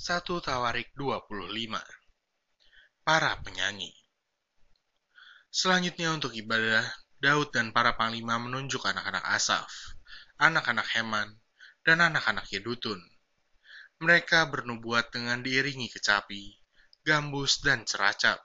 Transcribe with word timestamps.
1 0.00 0.24
Tawarik 0.24 0.96
25 0.96 1.44
Para 3.04 3.36
penyanyi 3.44 3.92
Selanjutnya 5.52 6.16
untuk 6.16 6.32
ibadah, 6.32 6.88
Daud 7.20 7.52
dan 7.52 7.68
para 7.76 8.00
panglima 8.00 8.40
menunjuk 8.40 8.80
anak-anak 8.80 9.20
Asaf, 9.28 9.68
anak-anak 10.40 10.88
Heman, 10.96 11.36
dan 11.84 12.00
anak-anak 12.00 12.48
Yedutun. 12.48 12.96
Mereka 14.00 14.48
bernubuat 14.48 15.12
dengan 15.12 15.44
diiringi 15.44 15.92
kecapi, 15.92 16.48
gambus, 17.04 17.60
dan 17.60 17.84
ceracap. 17.84 18.40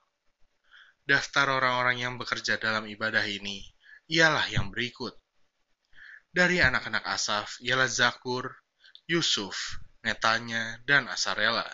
Daftar 1.08 1.56
orang-orang 1.56 2.04
yang 2.04 2.20
bekerja 2.20 2.60
dalam 2.60 2.84
ibadah 2.84 3.24
ini 3.24 3.64
ialah 4.12 4.44
yang 4.52 4.76
berikut. 4.76 5.16
Dari 6.36 6.60
anak-anak 6.60 7.08
Asaf 7.08 7.64
ialah 7.64 7.88
Zakur, 7.88 8.52
Yusuf, 9.08 9.85
Netanya, 10.06 10.78
dan 10.86 11.10
Asarela, 11.10 11.66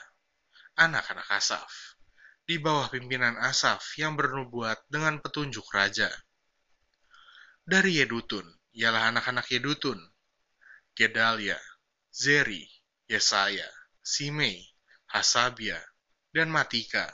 anak-anak 0.79 1.27
Asaf, 1.35 1.99
di 2.47 2.55
bawah 2.55 2.87
pimpinan 2.87 3.35
Asaf 3.35 3.83
yang 3.99 4.15
bernubuat 4.15 4.87
dengan 4.87 5.19
petunjuk 5.19 5.67
raja. 5.75 6.07
Dari 7.67 7.99
Yedutun 7.99 8.47
ialah 8.71 9.11
anak-anak 9.11 9.51
Yedutun, 9.51 9.99
Gedalia, 10.95 11.59
Zeri, 12.07 12.63
Yesaya, 13.03 13.67
Simei, 13.99 14.63
Hasabia, 15.11 15.83
dan 16.31 16.47
Matika. 16.55 17.11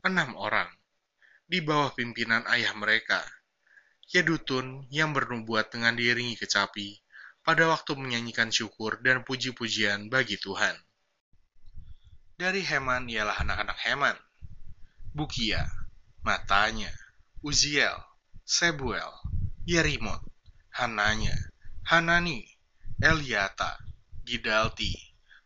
Enam 0.00 0.40
orang, 0.40 0.72
di 1.44 1.60
bawah 1.60 1.92
pimpinan 1.92 2.48
ayah 2.48 2.72
mereka, 2.72 3.20
Yedutun 4.08 4.88
yang 4.88 5.12
bernubuat 5.12 5.68
dengan 5.68 5.92
diiringi 5.92 6.40
kecapi 6.40 7.03
pada 7.44 7.68
waktu 7.68 7.92
menyanyikan 7.92 8.48
syukur 8.48 9.04
dan 9.04 9.20
puji-pujian 9.20 10.08
bagi 10.08 10.40
Tuhan. 10.40 10.72
Dari 12.40 12.64
Heman 12.64 13.06
ialah 13.06 13.36
anak-anak 13.44 13.78
Heman, 13.84 14.16
Bukia, 15.12 15.62
Matanya, 16.24 16.90
Uziel, 17.44 17.94
Sebuel, 18.42 19.12
Yerimot, 19.68 20.24
Hananya, 20.74 21.36
Hanani, 21.86 22.42
Eliata, 22.98 23.76
Gidalti, 24.24 24.96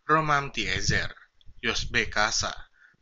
Romamti 0.06 0.70
Ezer, 0.70 1.10
Yosbekasa, 1.60 2.54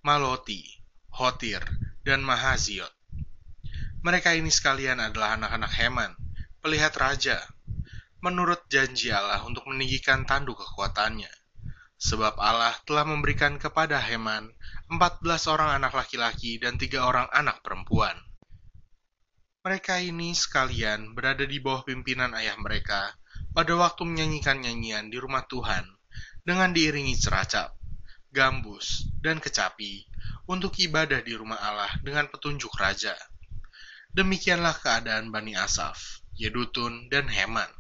Maloti, 0.03 0.65
Hotir, 1.13 1.63
dan 2.03 2.25
Mahaziot. 2.25 2.91
Mereka 4.01 4.35
ini 4.35 4.49
sekalian 4.49 4.99
adalah 4.99 5.37
anak-anak 5.37 5.73
Heman, 5.77 6.13
pelihat 6.65 6.97
raja, 6.99 7.39
menurut 8.27 8.67
janji 8.67 9.15
Allah 9.15 9.39
untuk 9.47 9.71
meninggikan 9.71 10.27
tanduk 10.27 10.59
kekuatannya. 10.59 11.31
Sebab 11.97 12.35
Allah 12.43 12.75
telah 12.83 13.07
memberikan 13.07 13.55
kepada 13.63 14.03
Heman 14.03 14.51
14 14.91 15.23
orang 15.47 15.79
anak 15.79 15.95
laki-laki 15.95 16.59
dan 16.59 16.75
tiga 16.75 17.07
orang 17.07 17.31
anak 17.31 17.63
perempuan. 17.63 18.19
Mereka 19.63 20.03
ini 20.03 20.35
sekalian 20.35 21.15
berada 21.15 21.47
di 21.47 21.63
bawah 21.63 21.87
pimpinan 21.87 22.35
ayah 22.35 22.59
mereka 22.59 23.15
pada 23.55 23.79
waktu 23.79 24.03
menyanyikan 24.03 24.59
nyanyian 24.59 25.07
di 25.07 25.23
rumah 25.23 25.47
Tuhan 25.47 25.87
dengan 26.43 26.75
diiringi 26.75 27.15
ceracap, 27.15 27.79
gambus, 28.35 29.07
dan 29.23 29.39
kecapi 29.39 30.07
untuk 30.51 30.75
ibadah 30.83 31.23
di 31.23 31.35
rumah 31.35 31.59
Allah 31.59 31.91
dengan 32.03 32.31
petunjuk 32.31 32.71
raja. 32.79 33.15
Demikianlah 34.15 34.79
keadaan 34.79 35.35
Bani 35.35 35.59
Asaf, 35.59 36.23
Yedutun, 36.39 37.11
dan 37.11 37.27
Heman. 37.27 37.76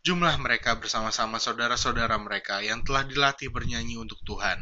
Jumlah 0.00 0.40
mereka 0.40 0.80
bersama-sama 0.80 1.36
saudara-saudara 1.36 2.16
mereka 2.16 2.64
yang 2.64 2.80
telah 2.80 3.04
dilatih 3.04 3.52
bernyanyi 3.52 4.00
untuk 4.00 4.16
Tuhan. 4.24 4.56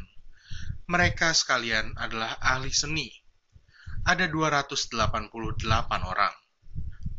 Mereka 0.91 1.31
sekalian 1.31 1.95
adalah 1.95 2.35
ahli 2.43 2.75
seni. 2.75 3.07
Ada 4.03 4.27
288 4.27 5.31
orang, 6.03 6.35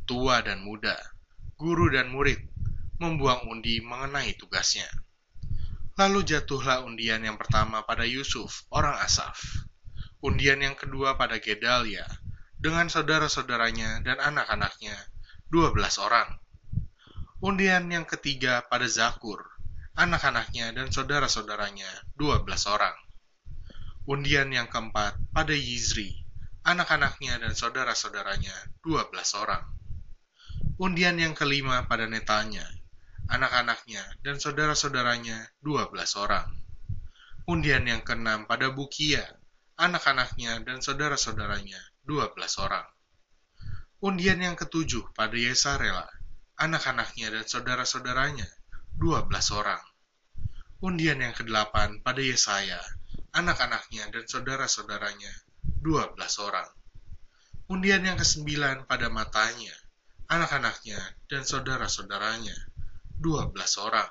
tua 0.04 0.44
dan 0.44 0.60
muda, 0.68 1.00
guru 1.56 1.88
dan 1.96 2.12
murid, 2.12 2.44
membuang 3.00 3.48
undi 3.48 3.80
mengenai 3.80 4.36
tugasnya. 4.36 4.92
Lalu 5.96 6.28
jatuhlah 6.28 6.84
undian 6.84 7.24
yang 7.24 7.40
pertama 7.40 7.88
pada 7.88 8.04
Yusuf, 8.04 8.68
orang 8.76 9.00
Asaf. 9.00 9.40
Undian 10.20 10.60
yang 10.60 10.76
kedua 10.76 11.16
pada 11.16 11.40
Gedalia, 11.40 12.04
dengan 12.60 12.92
saudara-saudaranya 12.92 14.04
dan 14.04 14.20
anak-anaknya, 14.20 15.08
12 15.48 16.04
orang. 16.04 16.36
Undian 17.40 17.88
yang 17.88 18.04
ketiga 18.04 18.68
pada 18.68 18.84
Zakur, 18.84 19.40
anak-anaknya 19.96 20.76
dan 20.76 20.92
saudara-saudaranya, 20.92 21.88
12 22.20 22.44
orang. 22.68 22.92
Undian 24.04 24.52
yang 24.52 24.68
keempat 24.68 25.16
pada 25.32 25.56
Yizri, 25.56 26.20
anak-anaknya 26.68 27.40
dan 27.40 27.56
saudara-saudaranya, 27.56 28.52
12 28.84 29.40
orang. 29.40 29.64
Undian 30.84 31.16
yang 31.16 31.32
kelima 31.32 31.88
pada 31.88 32.12
Netanya, 32.12 32.68
anak-anaknya 33.32 34.04
dan 34.20 34.36
saudara-saudaranya, 34.36 35.40
12 35.64 36.20
orang. 36.20 36.44
Undian 37.48 37.88
yang 37.88 38.04
keenam 38.04 38.52
pada 38.52 38.68
Bukia, 38.68 39.24
anak-anaknya 39.80 40.60
dan 40.68 40.84
saudara-saudaranya, 40.84 41.80
12 42.04 42.36
orang. 42.60 42.84
Undian 44.04 44.44
yang 44.44 44.60
ketujuh 44.60 45.16
pada 45.16 45.40
Yesarela, 45.40 46.19
anak-anaknya 46.60 47.32
dan 47.32 47.46
saudara-saudaranya, 47.48 48.46
12 49.00 49.56
orang. 49.56 49.80
Undian 50.84 51.24
yang 51.24 51.32
kedelapan 51.32 52.04
pada 52.04 52.20
Yesaya, 52.20 52.80
anak-anaknya 53.32 54.12
dan 54.12 54.28
saudara-saudaranya, 54.28 55.32
12 55.80 56.20
orang. 56.44 56.68
Undian 57.72 58.04
yang 58.04 58.20
kesembilan 58.20 58.84
pada 58.86 59.08
matanya, 59.08 59.72
anak-anaknya 60.28 61.00
dan 61.32 61.48
saudara-saudaranya, 61.48 62.56
12 63.24 63.56
orang. 63.80 64.10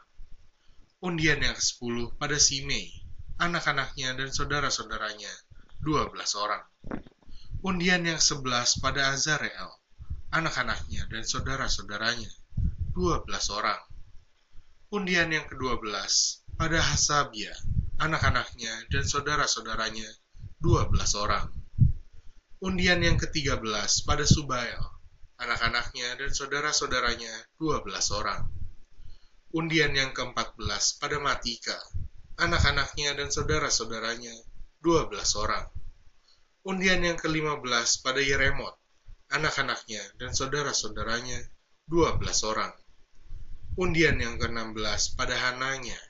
Undian 1.04 1.38
yang 1.44 1.54
ke-10 1.54 2.16
pada 2.16 2.40
Simei, 2.40 2.90
anak-anaknya 3.38 4.18
dan 4.18 4.32
saudara-saudaranya, 4.32 5.30
12 5.84 6.16
orang 6.40 6.64
undian 7.58 8.06
yang 8.06 8.22
sebelas 8.22 8.78
pada 8.78 9.10
Azarel, 9.10 9.70
anak-anaknya 10.34 11.08
dan 11.08 11.24
saudara-saudaranya, 11.24 12.30
dua 12.92 13.24
belas 13.24 13.48
orang. 13.48 13.78
Undian 14.92 15.32
yang 15.32 15.46
kedua 15.48 15.80
belas 15.80 16.44
pada 16.56 16.80
Hasabia, 16.80 17.52
anak-anaknya 18.00 18.88
dan 18.92 19.04
saudara-saudaranya, 19.04 20.08
dua 20.60 20.88
belas 20.88 21.16
orang. 21.16 21.48
Undian 22.58 23.00
yang 23.00 23.16
ketiga 23.16 23.56
belas 23.56 24.02
pada 24.02 24.26
Subael, 24.26 24.82
anak-anaknya 25.38 26.18
dan 26.18 26.30
saudara-saudaranya, 26.34 27.32
dua 27.56 27.80
belas 27.84 28.10
orang. 28.10 28.48
Undian 29.54 29.96
yang 29.96 30.12
keempat 30.12 30.58
belas 30.58 30.98
pada 31.00 31.16
Matika, 31.22 31.78
anak-anaknya 32.36 33.16
dan 33.16 33.32
saudara-saudaranya, 33.32 34.34
dua 34.82 35.08
belas 35.08 35.32
orang 35.38 35.68
Undian 36.68 37.00
yang 37.00 37.16
ke-15 37.16 38.04
pada 38.04 38.20
Yeremot, 38.20 38.76
anak-anaknya 39.28 40.00
dan 40.16 40.32
saudara-saudaranya, 40.32 41.36
12 41.88 42.48
orang. 42.48 42.72
Undian 43.76 44.16
yang 44.16 44.40
ke-16 44.40 45.14
pada 45.20 45.36
Hananya, 45.36 46.00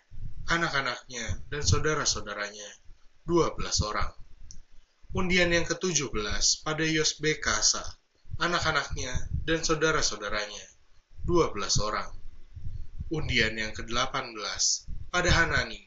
anak-anaknya 0.46 1.42
dan 1.50 1.62
saudara-saudaranya, 1.66 2.68
12 3.26 3.58
orang. 3.82 4.10
Undian 5.18 5.50
yang 5.50 5.66
ke-17 5.66 6.62
pada 6.62 6.84
Yosbekasa, 6.86 7.82
anak-anaknya 8.38 9.12
dan 9.42 9.66
saudara-saudaranya, 9.66 10.64
12 11.26 11.82
orang. 11.82 12.10
Undian 13.10 13.58
yang 13.58 13.74
ke-18 13.74 14.36
pada 15.10 15.30
Hanani, 15.32 15.80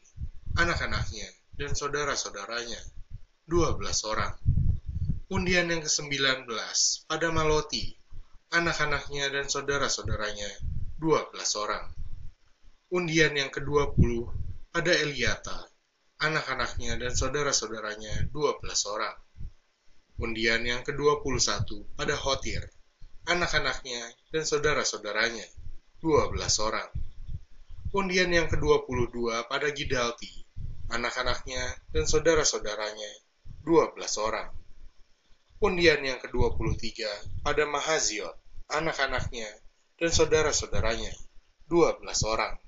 anak-anaknya 0.58 1.28
dan 1.56 1.72
saudara-saudaranya, 1.72 2.82
12 3.48 4.10
orang 4.10 4.34
undian 5.32 5.64
yang 5.64 5.80
ke-19 5.80 6.44
pada 7.08 7.32
Maloti, 7.32 7.96
anak-anaknya 8.52 9.32
dan 9.32 9.48
saudara-saudaranya, 9.48 10.60
12 11.00 11.32
orang. 11.56 11.88
Undian 12.92 13.32
yang 13.32 13.48
ke-20 13.48 14.28
pada 14.68 14.92
Eliata, 14.92 15.72
anak-anaknya 16.20 17.00
dan 17.00 17.16
saudara-saudaranya, 17.16 18.28
12 18.28 18.92
orang. 18.92 19.16
Undian 20.20 20.68
yang 20.68 20.84
ke-21 20.84 21.96
pada 21.96 22.12
Hotir, 22.12 22.68
anak-anaknya 23.24 24.12
dan 24.36 24.44
saudara-saudaranya, 24.44 25.48
12 26.04 26.60
orang. 26.60 26.92
Undian 27.96 28.28
yang 28.28 28.52
ke-22 28.52 29.48
pada 29.48 29.72
Gidalti, 29.72 30.44
anak-anaknya 30.92 31.88
dan 31.88 32.04
saudara-saudaranya, 32.04 33.10
12 33.64 33.96
orang 34.20 34.60
undian 35.62 36.02
yang 36.02 36.18
ke-23 36.18 37.06
pada 37.46 37.62
Mahaziot, 37.70 38.34
anak-anaknya, 38.66 39.46
dan 39.94 40.10
saudara-saudaranya, 40.10 41.14
12 41.70 42.02
orang. 42.26 42.58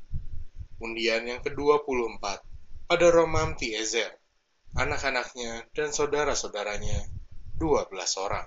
Undian 0.79 1.26
yang 1.26 1.43
ke-24 1.43 2.23
pada 2.87 3.06
Romamti 3.11 3.75
Ezer, 3.75 4.14
anak-anaknya 4.79 5.67
dan 5.75 5.91
saudara-saudaranya, 5.91 7.11
dua 7.58 7.91
belas 7.91 8.14
orang. 8.14 8.46